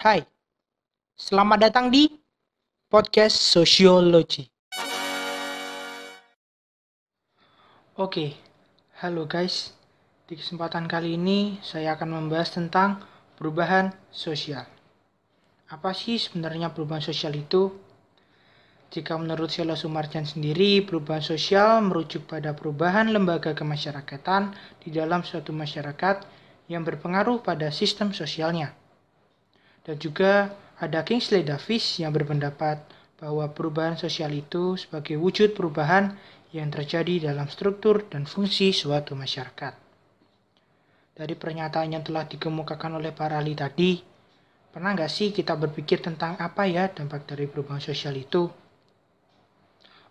[0.00, 0.24] Hai,
[1.12, 2.08] selamat datang di
[2.88, 4.48] podcast Sosiologi.
[8.00, 8.32] Oke,
[9.04, 9.76] halo guys.
[10.24, 13.04] Di kesempatan kali ini saya akan membahas tentang
[13.36, 14.64] perubahan sosial.
[15.68, 17.68] Apa sih sebenarnya perubahan sosial itu?
[18.88, 25.52] Jika menurut Sela Sumarjan sendiri, perubahan sosial merujuk pada perubahan lembaga kemasyarakatan di dalam suatu
[25.52, 26.24] masyarakat
[26.72, 28.79] yang berpengaruh pada sistem sosialnya.
[29.84, 32.80] Dan juga ada Kingsley Davis yang berpendapat
[33.20, 36.16] bahwa perubahan sosial itu sebagai wujud perubahan
[36.56, 39.76] yang terjadi dalam struktur dan fungsi suatu masyarakat.
[41.14, 44.00] Dari pernyataan yang telah dikemukakan oleh para ahli tadi,
[44.72, 48.48] pernah nggak sih kita berpikir tentang apa ya dampak dari perubahan sosial itu?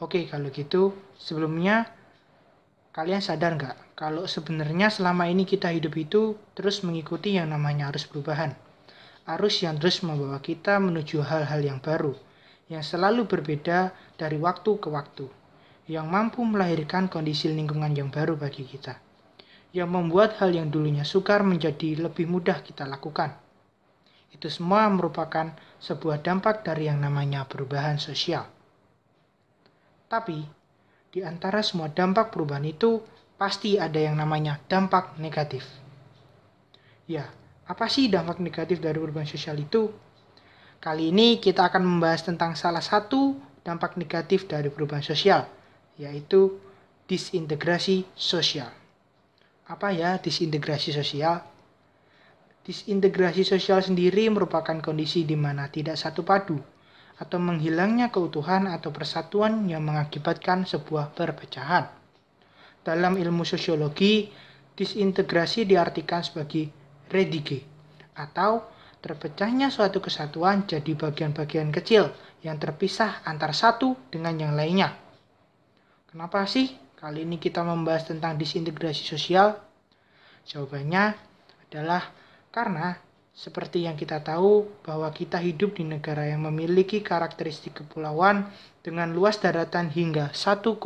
[0.00, 1.86] Oke, kalau gitu, sebelumnya
[2.96, 8.08] kalian sadar nggak kalau sebenarnya selama ini kita hidup itu terus mengikuti yang namanya arus
[8.08, 8.56] perubahan.
[9.24, 12.12] Arus yang terus membawa kita menuju hal-hal yang baru,
[12.68, 15.24] yang selalu berbeda dari waktu ke waktu,
[15.88, 19.00] yang mampu melahirkan kondisi lingkungan yang baru bagi kita,
[19.72, 23.32] yang membuat hal yang dulunya sukar menjadi lebih mudah kita lakukan.
[24.28, 28.44] Itu semua merupakan sebuah dampak dari yang namanya perubahan sosial.
[30.04, 30.44] Tapi,
[31.08, 33.00] di antara semua dampak perubahan itu,
[33.40, 35.64] pasti ada yang namanya dampak negatif.
[37.08, 37.28] Ya,
[37.64, 39.88] apa sih dampak negatif dari perubahan sosial itu?
[40.76, 45.48] Kali ini kita akan membahas tentang salah satu dampak negatif dari perubahan sosial,
[45.96, 46.60] yaitu
[47.08, 48.68] disintegrasi sosial.
[49.64, 51.40] Apa ya disintegrasi sosial?
[52.64, 56.60] Disintegrasi sosial sendiri merupakan kondisi di mana tidak satu padu
[57.16, 61.88] atau menghilangnya keutuhan atau persatuan yang mengakibatkan sebuah perpecahan.
[62.84, 64.28] Dalam ilmu sosiologi,
[64.76, 66.83] disintegrasi diartikan sebagai
[67.14, 67.62] redige
[68.18, 68.66] atau
[68.98, 72.10] terpecahnya suatu kesatuan jadi bagian-bagian kecil
[72.42, 74.96] yang terpisah antar satu dengan yang lainnya.
[76.10, 79.60] Kenapa sih kali ini kita membahas tentang disintegrasi sosial?
[80.48, 81.14] Jawabannya
[81.70, 82.10] adalah
[82.48, 82.96] karena
[83.34, 88.46] seperti yang kita tahu bahwa kita hidup di negara yang memiliki karakteristik kepulauan
[88.80, 90.80] dengan luas daratan hingga 1,905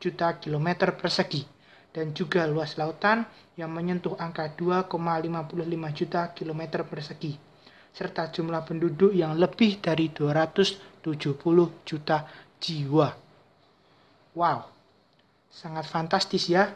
[0.00, 1.59] juta kilometer persegi
[1.90, 3.26] dan juga luas lautan
[3.58, 7.34] yang menyentuh angka 2,55 juta kilometer persegi
[7.90, 11.02] serta jumlah penduduk yang lebih dari 270
[11.82, 12.22] juta
[12.62, 13.08] jiwa.
[14.38, 14.70] Wow,
[15.50, 16.70] sangat fantastis ya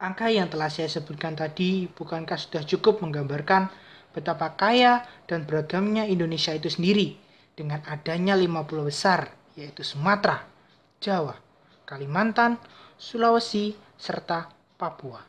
[0.00, 3.68] Angka yang telah saya sebutkan tadi bukankah sudah cukup menggambarkan
[4.16, 7.20] betapa kaya dan beragamnya Indonesia itu sendiri
[7.52, 9.28] dengan adanya lima pulau besar
[9.60, 10.40] yaitu Sumatera,
[11.04, 11.36] Jawa,
[11.84, 12.56] Kalimantan,
[13.00, 15.24] Sulawesi, serta Papua.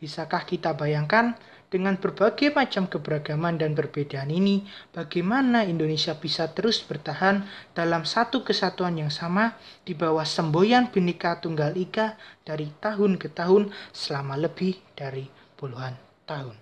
[0.00, 1.36] Bisakah kita bayangkan
[1.68, 4.64] dengan berbagai macam keberagaman dan perbedaan ini,
[4.96, 7.44] bagaimana Indonesia bisa terus bertahan
[7.76, 13.68] dalam satu kesatuan yang sama di bawah semboyan Bhinneka Tunggal Ika dari tahun ke tahun
[13.92, 15.28] selama lebih dari
[15.60, 15.92] puluhan
[16.24, 16.56] tahun.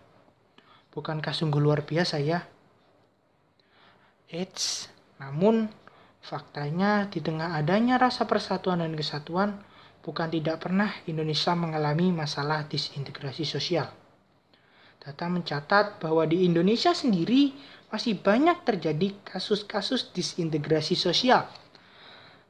[0.90, 2.42] Bukankah sungguh luar biasa ya?
[4.26, 4.90] Eits,
[5.22, 5.70] namun
[6.18, 9.69] faktanya di tengah adanya rasa persatuan dan kesatuan,
[10.00, 14.00] bukan tidak pernah Indonesia mengalami masalah disintegrasi sosial
[15.00, 17.56] Data mencatat bahwa di Indonesia sendiri
[17.88, 21.48] masih banyak terjadi kasus-kasus disintegrasi sosial.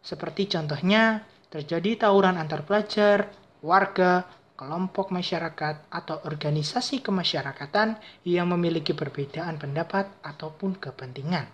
[0.02, 3.30] Seperti contohnya terjadi tawuran antar pelajar,
[3.62, 4.26] warga,
[4.58, 7.94] kelompok masyarakat, atau organisasi kemasyarakatan
[8.26, 11.46] yang memiliki perbedaan pendapat ataupun kepentingan.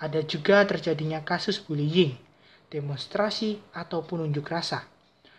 [0.00, 2.16] Ada juga terjadinya kasus bullying,
[2.72, 4.88] demonstrasi ataupun unjuk rasa,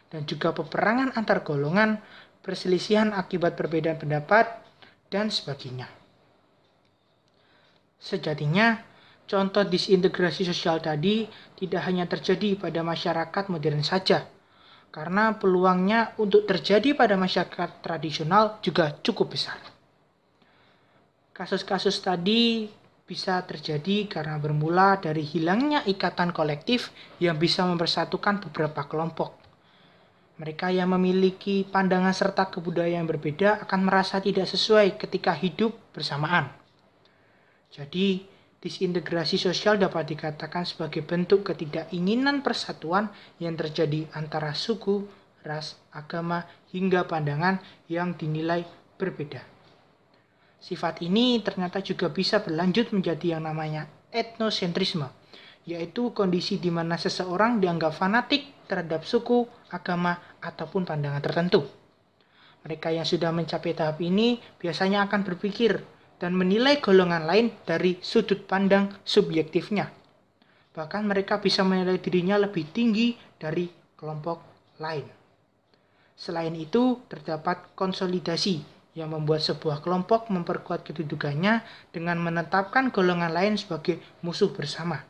[0.10, 1.98] dan juga peperangan antar golongan,
[2.46, 4.46] perselisihan akibat perbedaan pendapat,
[5.10, 5.90] dan sebagainya.
[7.98, 8.78] Sejatinya,
[9.26, 11.26] contoh disintegrasi sosial tadi
[11.58, 14.30] tidak hanya terjadi pada masyarakat modern saja,
[14.94, 19.58] karena peluangnya untuk terjadi pada masyarakat tradisional juga cukup besar.
[21.36, 22.70] Kasus-kasus tadi
[23.06, 26.90] bisa terjadi karena bermula dari hilangnya ikatan kolektif
[27.22, 29.45] yang bisa mempersatukan beberapa kelompok
[30.36, 36.52] mereka yang memiliki pandangan serta kebudayaan yang berbeda akan merasa tidak sesuai ketika hidup bersamaan.
[37.72, 38.28] Jadi,
[38.60, 45.08] disintegrasi sosial dapat dikatakan sebagai bentuk ketidakinginan persatuan yang terjadi antara suku,
[45.46, 48.68] ras, agama, hingga pandangan yang dinilai
[49.00, 49.44] berbeda.
[50.60, 55.06] Sifat ini ternyata juga bisa berlanjut menjadi yang namanya etnosentrisme,
[55.68, 61.66] yaitu kondisi di mana seseorang dianggap fanatik terhadap suku, agama, ataupun pandangan tertentu.
[62.66, 65.80] Mereka yang sudah mencapai tahap ini biasanya akan berpikir
[66.18, 69.94] dan menilai golongan lain dari sudut pandang subjektifnya.
[70.74, 74.42] Bahkan mereka bisa menilai dirinya lebih tinggi dari kelompok
[74.82, 75.06] lain.
[76.16, 78.64] Selain itu, terdapat konsolidasi
[78.96, 81.60] yang membuat sebuah kelompok memperkuat kedudukannya
[81.92, 85.04] dengan menetapkan golongan lain sebagai musuh bersama.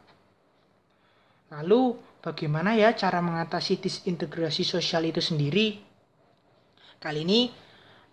[1.53, 1.93] Lalu,
[2.25, 5.77] bagaimana ya cara mengatasi disintegrasi sosial itu sendiri?
[6.97, 7.53] Kali ini,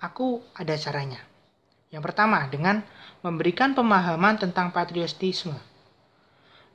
[0.04, 1.24] aku ada caranya.
[1.88, 2.84] Yang pertama, dengan
[3.24, 5.72] memberikan pemahaman tentang patriotisme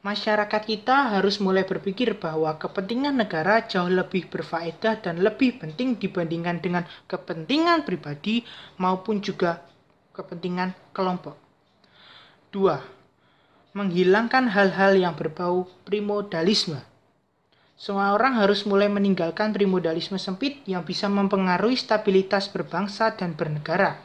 [0.07, 6.63] masyarakat kita harus mulai berpikir bahwa kepentingan negara jauh lebih berfaedah dan lebih penting dibandingkan
[6.63, 8.48] dengan kepentingan pribadi
[8.80, 9.68] maupun juga
[10.16, 11.36] kepentingan kelompok.
[12.56, 13.75] 2.
[13.75, 16.80] Menghilangkan hal-hal yang berbau primodalisme.
[17.77, 24.01] Semua orang harus mulai meninggalkan primodalisme sempit yang bisa mempengaruhi stabilitas berbangsa dan bernegara.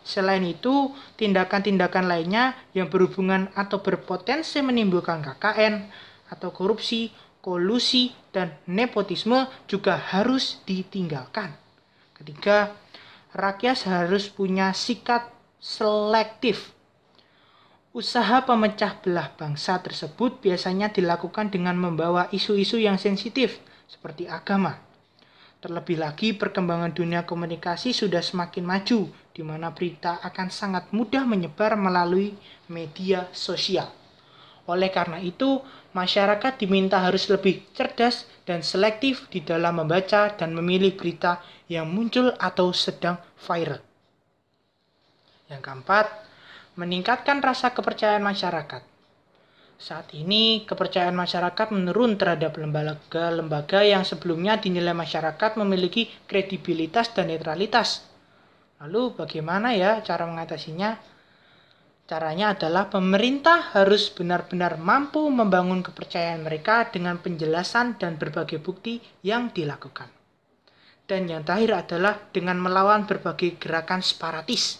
[0.00, 5.92] Selain itu, tindakan-tindakan lainnya yang berhubungan atau berpotensi menimbulkan KKN
[6.32, 7.12] atau korupsi,
[7.44, 11.52] kolusi, dan nepotisme juga harus ditinggalkan.
[12.16, 12.72] Ketiga,
[13.36, 15.28] rakyat harus punya sikap
[15.60, 16.72] selektif.
[17.92, 24.80] Usaha pemecah belah bangsa tersebut biasanya dilakukan dengan membawa isu-isu yang sensitif seperti agama,
[25.62, 31.78] Terlebih lagi, perkembangan dunia komunikasi sudah semakin maju, di mana berita akan sangat mudah menyebar
[31.78, 32.34] melalui
[32.66, 33.86] media sosial.
[34.66, 35.62] Oleh karena itu,
[35.94, 41.38] masyarakat diminta harus lebih cerdas dan selektif di dalam membaca dan memilih berita
[41.70, 43.78] yang muncul atau sedang viral.
[45.46, 46.06] Yang keempat,
[46.76, 48.82] meningkatkan rasa kepercayaan masyarakat.
[49.82, 58.06] Saat ini, kepercayaan masyarakat menurun terhadap lembaga-lembaga yang sebelumnya dinilai masyarakat memiliki kredibilitas dan netralitas.
[58.78, 61.02] Lalu, bagaimana ya cara mengatasinya?
[62.06, 69.50] Caranya adalah pemerintah harus benar-benar mampu membangun kepercayaan mereka dengan penjelasan dan berbagai bukti yang
[69.50, 70.10] dilakukan.
[71.08, 74.78] Dan yang terakhir adalah dengan melawan berbagai gerakan separatis.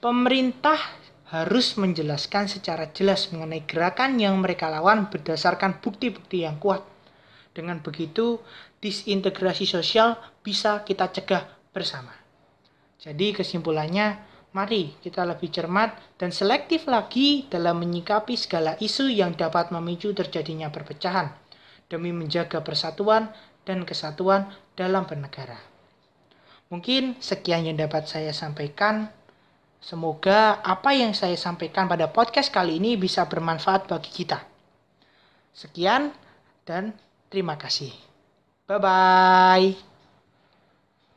[0.00, 0.80] Pemerintah
[1.28, 6.80] harus menjelaskan secara jelas mengenai gerakan yang mereka lawan berdasarkan bukti-bukti yang kuat.
[7.52, 8.40] Dengan begitu,
[8.80, 11.44] disintegrasi sosial bisa kita cegah
[11.76, 12.16] bersama.
[12.96, 14.16] Jadi kesimpulannya,
[14.56, 20.72] mari kita lebih cermat dan selektif lagi dalam menyikapi segala isu yang dapat memicu terjadinya
[20.72, 21.28] perpecahan
[21.92, 23.36] demi menjaga persatuan
[23.68, 24.48] dan kesatuan
[24.80, 25.60] dalam bernegara.
[26.72, 29.10] Mungkin sekian yang dapat saya sampaikan.
[29.80, 34.44] Semoga apa yang saya sampaikan pada podcast kali ini bisa bermanfaat bagi kita.
[35.56, 36.12] Sekian
[36.68, 36.92] dan
[37.32, 37.90] terima kasih.
[38.68, 39.89] Bye bye.